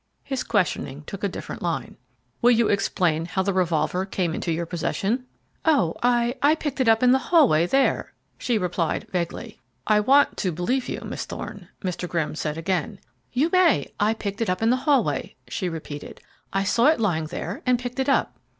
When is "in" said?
7.03-7.11, 14.63-14.71